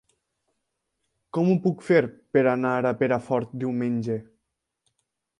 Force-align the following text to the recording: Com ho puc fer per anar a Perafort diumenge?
Com 1.37 1.51
ho 1.51 1.57
puc 1.65 1.83
fer 1.89 1.99
per 2.37 2.41
anar 2.53 2.71
a 2.91 2.93
Perafort 3.01 3.53
diumenge? 3.65 4.17